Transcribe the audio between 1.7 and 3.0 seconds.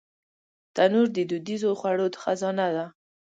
خوړو خزانه ده